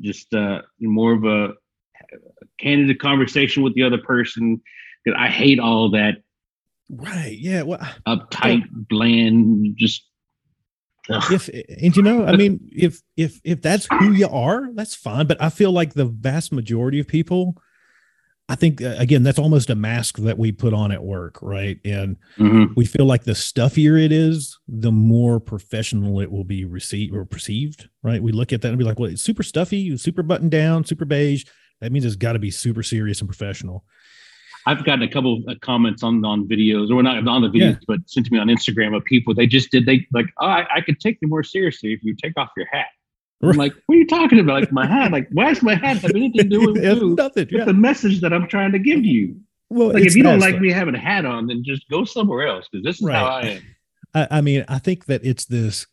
[0.00, 1.54] just uh, more of a
[2.60, 4.60] candid conversation with the other person.
[5.10, 6.22] Because I hate all that
[6.90, 7.36] right.
[7.38, 7.62] Yeah.
[7.62, 10.04] Well, uptight, bland, just.
[11.10, 11.30] ugh.
[11.32, 11.48] if
[11.82, 15.26] and you know, I mean, if if if that's who you are, that's fine.
[15.26, 17.60] But I feel like the vast majority of people,
[18.48, 21.78] I think uh, again, that's almost a mask that we put on at work, right?
[21.84, 22.74] And Mhm.
[22.76, 27.24] we feel like the stuffier it is, the more professional it will be received or
[27.24, 28.22] perceived, right?
[28.22, 31.04] We look at that and be like, well, it's super stuffy, super buttoned down, super
[31.04, 31.44] beige.
[31.80, 33.84] That means it's got to be super serious and professional.
[34.70, 37.72] I've gotten a couple of uh, comments on on videos, or not on the Yeah.
[37.72, 39.34] videos, but sent to me on Instagram of people.
[39.34, 42.14] They just did they like, oh, I, I could take you more seriously if you
[42.22, 42.86] take off your hat.
[43.42, 44.60] I'm like, what are you talking about?
[44.60, 45.12] Like my hat?
[45.12, 47.46] Like, why does my hat have anything to do with, It's with nothing.
[47.50, 47.64] Yeah.
[47.64, 49.36] the message that I'm trying to give you?
[49.70, 50.62] Well, Like, if you don't that like stuff.
[50.62, 53.42] me having a hat on, then just go somewhere else because this is how I
[53.42, 53.62] am.
[54.14, 55.86] I, I mean, I think that it's this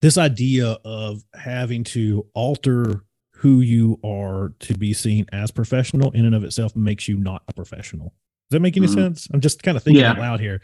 [0.00, 3.02] this idea of having to alter
[3.38, 7.42] who you are to be seen as professional in and of itself makes you not
[7.46, 8.12] a professional.
[8.50, 8.94] Does that make any Mhm.
[8.94, 9.28] sense?
[9.32, 10.10] I'm just kind of thinking Yeah.
[10.12, 10.60] out loud here,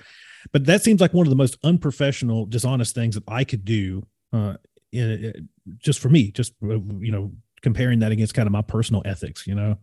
[0.52, 4.06] but that seems like one of the most unprofessional, dishonest things that I could do.
[4.32, 4.56] Uh,
[4.90, 7.32] in, just for me, just uh, you know,
[7.62, 9.78] comparing that against kind of my personal ethics, you know,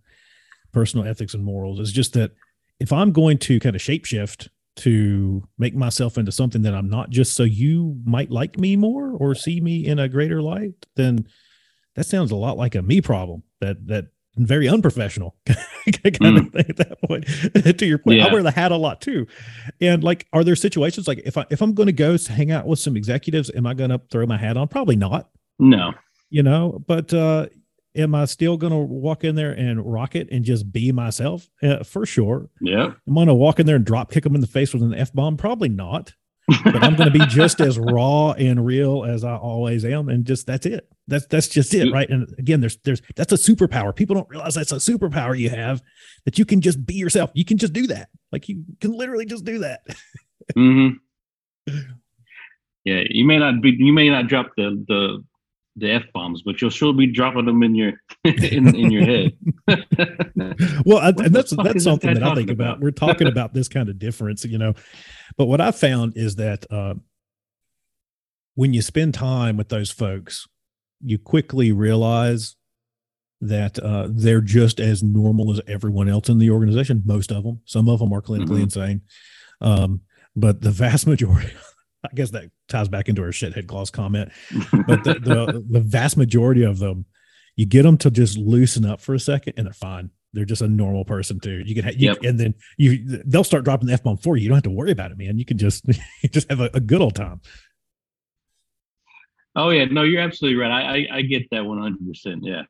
[0.73, 2.31] personal ethics and morals is just that
[2.79, 7.09] if I'm going to kind of shapeshift to make myself into something that I'm not
[7.09, 11.25] just so you might like me more or see me in a greater light, then
[11.95, 16.65] that sounds a lot like a me problem that that very unprofessional kind of thing
[16.69, 17.25] at that point.
[17.79, 19.27] to your point, I wear the hat a lot too.
[19.81, 22.49] And like, are there situations like if I if I'm going to go to hang
[22.51, 24.67] out with some executives, am I going to throw my hat on?
[24.69, 25.91] Probably not No.
[26.29, 27.47] you know but uh
[27.93, 31.83] am i still gonna walk in there and rock it and just be myself uh,
[31.83, 32.93] for sure Yeah.
[33.05, 35.35] i'm gonna walk in there and drop kick them in the face with an f-bomb
[35.35, 36.13] probably not
[36.63, 40.47] but i'm gonna be just as raw and real as i always am and just
[40.47, 42.09] that's it that's that's just it right?
[42.09, 43.95] And again there's there's that's a superpower.
[43.95, 45.81] People don't realize that's a superpower you have
[46.25, 47.29] that you can just be yourself.
[47.33, 48.09] You can just do that.
[48.31, 49.81] Like you can literally just do that.
[50.55, 50.89] Hmm
[52.83, 55.23] Yeah, you may not be, you may not drop the the
[55.75, 57.93] the f bombs, but you'll sure be dropping them in your
[58.23, 59.31] in, in your head.
[60.85, 62.69] well I, and that's that's something guy that i think about.
[62.71, 62.79] about?
[62.81, 64.73] we're talking about this kind of difference you know.
[65.37, 66.95] But what i found is that uh,
[68.55, 70.47] when you spend time with those folks
[71.03, 72.55] you quickly realize
[73.41, 77.59] that uh, they're just as normal as everyone else in the organization most of them
[77.65, 78.63] some of them are clinically Mhm.
[78.63, 79.01] insane
[79.61, 80.01] um,
[80.35, 81.51] but the vast majority
[82.05, 84.31] i guess that ties back into our shithead clause comment
[84.87, 87.05] but the, the the vast majority of them,
[87.57, 90.09] you get them to just loosen up for a second, and they're fine.
[90.33, 91.61] They're just a normal person too.
[91.65, 92.17] You can, ha- you, Yep.
[92.23, 94.43] and then you they'll start dropping the f bomb for you.
[94.43, 95.37] You don't have to worry about it, man.
[95.37, 95.85] You can just
[96.23, 97.41] you just have a, a good old time.
[99.55, 100.71] Oh yeah, no, you're absolutely right.
[100.71, 102.43] I I, I get that one hundred percent.
[102.43, 102.63] Yeah.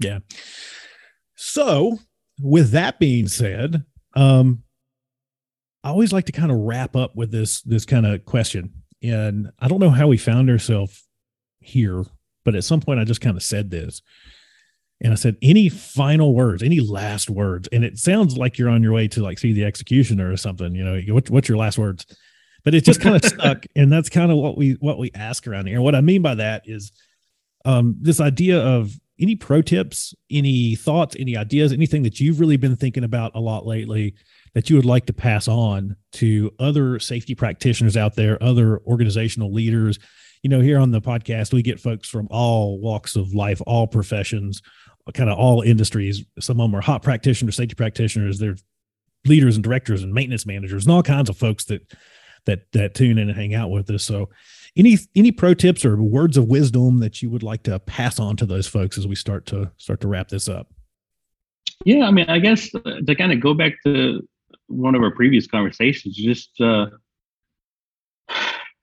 [0.00, 0.18] Yeah.
[1.34, 1.98] So,
[2.40, 4.62] with that being said, um,
[5.84, 9.50] I always like to kind of wrap up with this this kind of question, and
[9.58, 11.06] I don't know how we found ourselves
[11.60, 12.04] here,
[12.44, 14.02] but at some point I just kind of said this,
[15.00, 16.62] and I said, "Any final words?
[16.62, 19.64] Any last words?" And it sounds like you're on your way to like see the
[19.64, 20.74] executioner or something.
[20.74, 22.06] You know, what, what's your last words?
[22.68, 25.46] But it just kind of stuck, and that's kind of what we what we ask
[25.46, 25.76] around here.
[25.76, 26.92] And what I mean by that is
[27.64, 32.58] um, this idea of any pro tips, any thoughts, any ideas, anything that you've really
[32.58, 34.16] been thinking about a lot lately
[34.52, 39.50] that you would like to pass on to other safety practitioners out there, other organizational
[39.50, 39.98] leaders.
[40.42, 43.86] You know, here on the podcast, we get folks from all walks of life, all
[43.86, 44.60] professions,
[45.14, 46.22] kind of all industries.
[46.38, 48.56] Some of them are hop practitioners, safety practitioners, they're
[49.24, 51.80] leaders and directors and maintenance managers and all kinds of folks that
[52.48, 54.02] that that tune in and hang out with us.
[54.04, 54.30] So
[54.76, 58.36] any any pro tips or words of wisdom that you would like to pass on
[58.36, 60.68] to those folks as we start to start to wrap this up
[61.84, 64.26] Yeah, I mean, I guess uh, to kind of go back to
[64.66, 66.86] one of our previous conversations, just uh,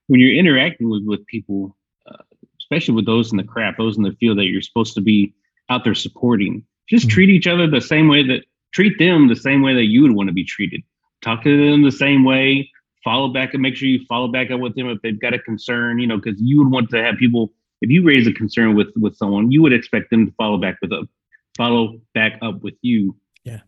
[0.07, 1.75] when you're interacting with with people,
[2.09, 2.23] uh,
[2.59, 5.33] especially with those in the craft, those in the field that you're supposed to be
[5.69, 7.11] out there supporting, just Mhm.
[7.11, 10.11] treat each other the same way that treat them the same way that you would
[10.11, 10.81] want to be treated.
[11.21, 12.69] Talk to them the same way.
[13.05, 15.39] Follow back and make sure you follow back up with them if they've got a
[15.39, 15.99] concern.
[15.99, 17.53] You know, because you would want to have people.
[17.81, 20.77] If you raise a concern with with someone, you would expect them to follow back
[20.81, 21.07] with a
[21.55, 23.15] follow back up with you.
[23.43, 23.61] Yeah.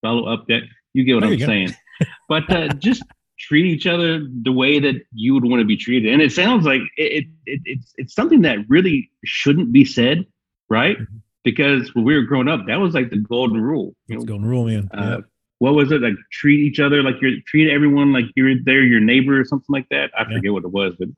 [0.00, 0.62] Follow up that
[0.94, 1.74] you get what There I'm saying.
[2.28, 3.02] but uh, just
[3.38, 6.12] treat each other the way that you would want to be treated.
[6.12, 10.26] And it sounds like it, it, it it's it's something that really shouldn't be said,
[10.68, 10.98] right?
[10.98, 11.20] Mhm.
[11.44, 13.96] Because when we were growing up, that was like the golden rule.
[14.06, 15.22] You know, go and rule man uh,
[15.62, 16.14] what was it like?
[16.32, 19.88] Treat each other like you're treat everyone like you're they're your neighbor or something like
[19.90, 20.10] that.
[20.18, 20.36] I Yeah.
[20.36, 21.14] forget what it was, but it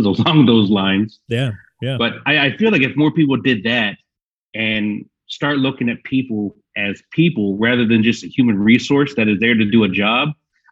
[0.00, 1.18] was along those lines.
[1.26, 1.50] yeah
[1.82, 3.96] yeah But I, I feel like if more people did that
[4.54, 9.40] and start looking at people as people rather than just a human resource that is
[9.40, 10.28] there to do a job,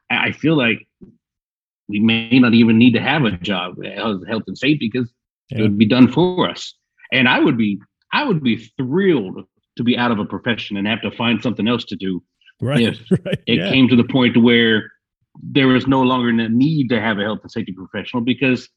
[0.09, 0.87] I, I feel like
[1.89, 5.12] we may not even need to have a job, uh, as health and safety, because
[5.51, 5.59] yeah.
[5.59, 6.75] it would be done for us.
[7.12, 7.81] And I would be,
[8.12, 9.45] I would be thrilled
[9.79, 12.23] to be out of a profession and have to find something else to do.
[12.61, 12.81] Right.
[12.81, 13.38] If right.
[13.47, 13.71] it yeah.
[13.71, 14.90] came to the point where
[15.42, 18.69] there was no longer a need to have a health and safety professional because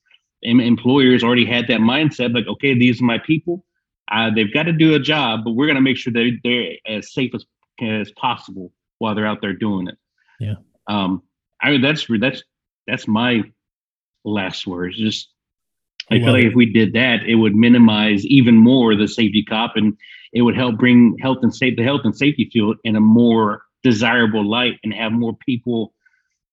[0.42, 3.66] employers already had that mindset like, okay, these are my people.
[4.12, 6.72] Uh, they've got to do a job, but we're going to make sure that they're
[6.88, 7.46] as safe as,
[7.82, 9.96] as possible while they're out there doing it.
[10.40, 10.56] Yeah.
[10.88, 11.22] Um,
[11.62, 12.44] I mean, that's that's
[12.88, 13.44] that's my
[14.24, 14.98] last words.
[14.98, 15.30] Just
[16.10, 16.48] I, I feel like it.
[16.48, 19.96] if we did that, it would minimize even more the safety cop, and
[20.34, 23.62] it would help bring health and safety, the health and safety field in a more
[23.84, 25.94] desirable light, and have more people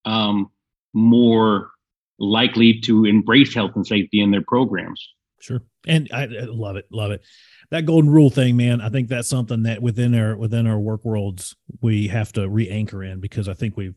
[0.05, 0.49] um,
[0.93, 1.71] more
[2.19, 5.07] likely to embrace health and safety in their programs.
[5.39, 7.23] Sure, and I, I love it, love it.
[7.69, 8.81] That golden rule thing, man.
[8.81, 13.03] I think that's something that within our within our work worlds we have to re-anchor
[13.03, 13.95] in because I think we've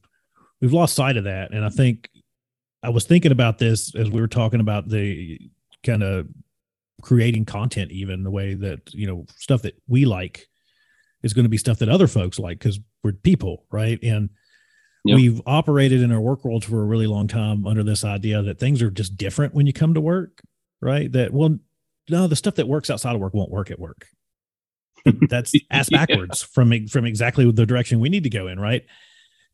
[0.61, 2.11] we've lost sight of that, and I think
[2.83, 5.39] I was thinking about this as we were talking about the
[5.85, 6.29] kind of
[7.03, 10.47] creating content, even the way that, you know, stuff that we like
[11.23, 13.99] is going to be stuff that other folks like because we're people, right?
[14.03, 14.31] And
[15.05, 15.17] yep.
[15.17, 18.59] we've operated in our work worlds for a really long time under this idea that
[18.59, 20.43] things are just different when you come to work,
[20.81, 21.11] right?
[21.13, 21.59] That, well,
[22.09, 24.07] no, the stuff that works outside of work won't work at work.
[25.29, 26.49] That's ass backwards yeah.
[26.53, 28.85] from from exactly the direction we need to go in, right?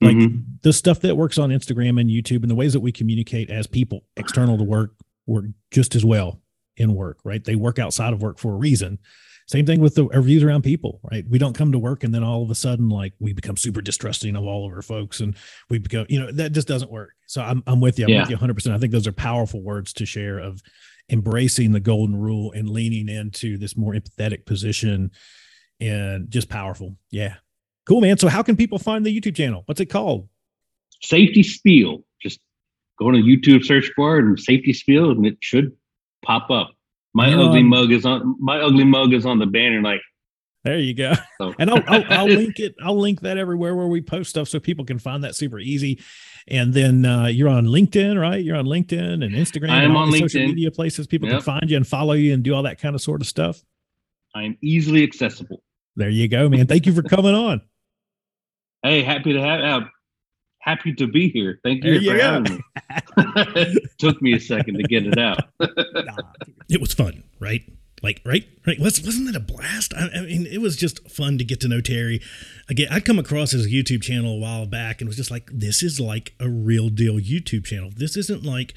[0.01, 0.41] like mm-hmm.
[0.63, 3.67] the stuff that works on Instagram and YouTube and the ways that we communicate as
[3.67, 4.93] people external to work
[5.27, 6.41] work just as well
[6.77, 7.43] in work, right?
[7.43, 8.99] They work outside of work for a reason.
[9.47, 11.25] Same thing with the our views around people, right?
[11.29, 13.81] We don't come to work and then all of a sudden, like we become super
[13.81, 15.37] distrusting of all of our folks, and
[15.71, 17.13] we become, you know, that just doesn't work.
[17.27, 18.07] So I'm I'm with you.
[18.07, 18.21] I'm yeah.
[18.23, 18.55] with you 100.
[18.55, 20.63] percent I think those are powerful words to share of
[21.09, 25.13] embracing the golden rule and leaning into this more empathetic position,
[25.81, 26.97] and just powerful.
[27.13, 27.37] Yeah,
[27.87, 28.19] Cool, man.
[28.19, 29.63] So how can people find the YouTube channel?
[29.67, 30.29] What's it called?
[31.03, 32.05] Safety Spiel.
[32.21, 32.41] Just
[32.99, 35.73] go to YouTube search bar and Safety Spiel, and it should
[36.25, 36.73] pop up.
[37.17, 38.37] My ugly mug is on.
[38.39, 39.81] My ugly mug is on the banner.
[39.81, 40.03] Like
[40.65, 41.15] there you go.
[41.39, 41.55] So.
[41.59, 42.75] And I'll, I'll, I'll, link it.
[42.83, 46.03] I'll link that everywhere where we post stuff so people can find that super easy.
[46.47, 48.45] And then uh, you're on LinkedIn, right?
[48.45, 49.71] You're on LinkedIn and Instagram.
[49.71, 50.21] I'm and on LinkedIn.
[50.21, 51.39] Social media places people yep.
[51.39, 53.63] can find you and follow you and do all that kind of sort of stuff.
[54.35, 55.63] I'm easily accessible.
[55.95, 56.67] There you go, man.
[56.67, 57.63] Thank you for coming on.
[58.83, 59.87] Hey, happy to have uh,
[60.67, 61.61] happy to be here.
[61.63, 62.63] Thank you, you for having
[63.17, 63.77] me.
[63.99, 65.41] Took me a second to get it out.
[66.69, 67.63] it was fun, right?
[68.03, 68.79] Like, right, right.
[68.79, 69.95] Was, wasn't that a blast?
[69.95, 72.21] I, I, mean, it was just fun to get to know Terry.
[72.69, 75.83] Again, I'd come across his YouTube channel a while back and was just like, this
[75.83, 77.91] is like a real deal YouTube channel.
[77.95, 78.75] This isn't like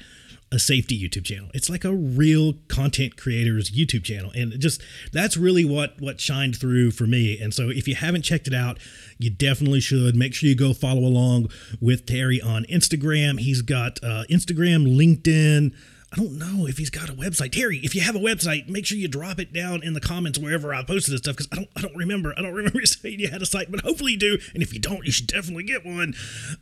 [0.52, 1.48] a safety YouTube channel.
[1.54, 4.32] It's like a real content creator's YouTube channel.
[4.34, 4.82] And just
[5.12, 7.38] that's really what what shined through for me.
[7.40, 8.78] And so if you haven't checked it out,
[9.18, 10.16] you definitely should.
[10.16, 13.38] Make sure you go follow along with Terry on Instagram.
[13.38, 15.72] He's got uh, Instagram, LinkedIn,
[16.12, 17.52] I don't know if he's got a website.
[17.52, 20.40] Terry, if you have a website, make sure you drop it down in the comments
[20.40, 22.34] wherever I posted this stuff because I don't I don't remember.
[22.36, 24.38] I don't remember saying you had a site, but hopefully you do.
[24.52, 26.14] And if you don't, you should definitely get one.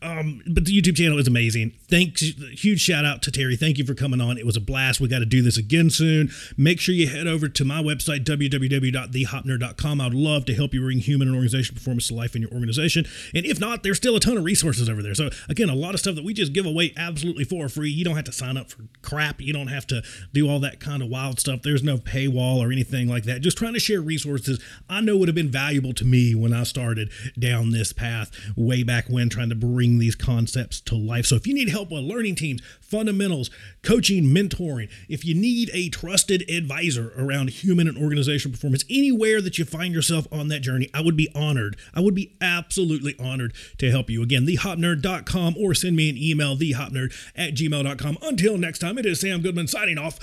[0.03, 1.73] Um, but the YouTube channel is amazing.
[1.89, 3.57] Thanks, huge shout out to Terry.
[3.57, 4.37] Thank you for coming on.
[4.37, 5.01] It was a blast.
[5.01, 6.31] We got to do this again soon.
[6.59, 10.01] Make sure you head over to my website www.thehopnerd.com.
[10.01, 13.07] I'd love to help you bring human and organization performance to life in your organization.
[13.35, 15.15] And if not, there's still a ton of resources over there.
[15.15, 17.91] So again, a lot of stuff that we just give away absolutely for free.
[17.91, 20.81] You don't have to sign up for crap you don't have to do all that
[20.81, 21.63] kind of wild stuff.
[21.63, 23.41] There's no paywall or anything like that.
[23.41, 26.63] Just trying to share resources I know would have been valuable to me when I
[26.65, 31.27] started down this path way back when, trying to bring these concepts to life.
[31.27, 33.51] So if you need help with learning teams, fundamentals,
[33.83, 39.59] coaching, mentoring, if you need a trusted advisor around human and organizational performance, anywhere that
[39.59, 41.77] you find yourself on that journey, I would be honored.
[41.95, 44.23] I would be absolutely honored to help you.
[44.23, 48.19] Again, thehopnerd.com or send me an email, thehopnerd at gmail.com.
[48.23, 50.19] Until next time, it is Sam Goodman signing off.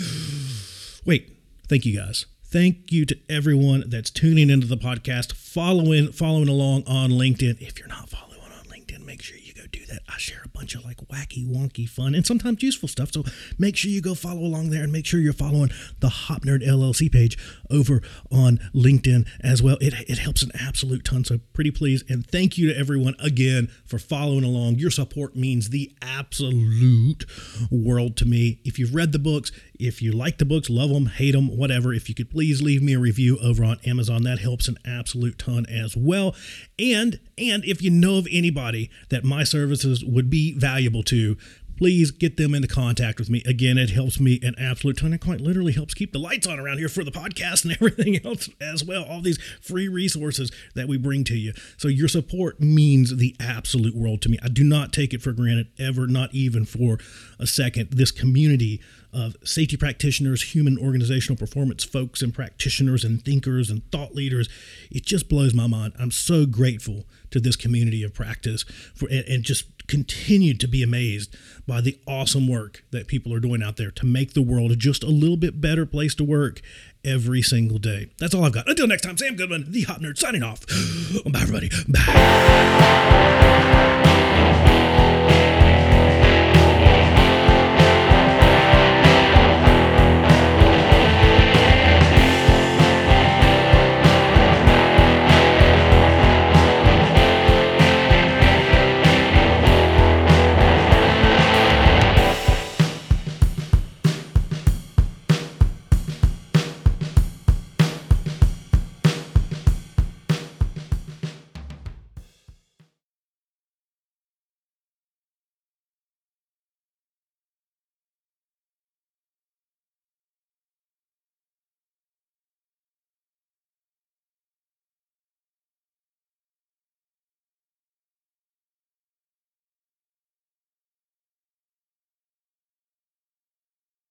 [1.06, 1.38] Wait,
[1.70, 2.26] thank you guys.
[2.44, 7.62] Thank you to everyone that's tuning into the podcast, following following along on LinkedIn.
[7.62, 9.45] If you're not following on LinkedIn, make sure you
[9.88, 10.02] that.
[10.08, 13.12] I share a bunch of like wacky, wonky fun and sometimes useful stuff.
[13.12, 13.24] So
[13.58, 15.70] make sure you go follow along there and make sure you're following
[16.00, 17.38] the Hop Nerd LLC page
[17.70, 19.78] over on LinkedIn as well.
[19.82, 21.24] It, it helps an absolute ton.
[21.26, 22.04] So pretty please.
[22.10, 24.76] And thank you to everyone again for following along.
[24.76, 27.26] Your support means the absolute
[27.72, 28.60] world to me.
[28.64, 31.94] If you've read the books, if you like the books, love them, hate them, whatever,
[31.94, 35.38] if you could please leave me a review over on Amazon, that helps an absolute
[35.38, 36.36] ton as well.
[36.80, 39.44] And and if you know of anybody that my
[39.78, 41.38] services would be valuable to,
[41.78, 43.44] please get them into contact with me.
[43.46, 45.12] Again, it helps me an absolute ton.
[45.12, 48.26] It quite literally helps keep the lights on around here for the podcast and everything
[48.26, 49.04] else as well.
[49.04, 51.54] All these free resources that we bring to you.
[51.78, 54.40] So your support means the absolute world to me.
[54.42, 56.98] I do not take it for granted ever, not even for
[57.40, 57.92] a second.
[57.92, 58.82] This community
[59.16, 64.50] of safety practitioners, human organizational performance folks, and practitioners and thinkers and thought leaders.
[64.92, 65.94] It just blows my mind.
[65.98, 68.64] I'm so grateful to this community of practice
[68.94, 71.36] for and, and just continue to be amazed
[71.68, 75.04] by the awesome work that people are doing out there to make the world just
[75.04, 76.62] a little bit better place to work
[77.04, 78.10] every single day.
[78.18, 78.68] That's all I've got.
[78.68, 80.66] Until next time, Sam Goodman, the Hop Nerd, signing off.
[81.32, 81.70] Bye, everybody.
[81.88, 82.02] Bye.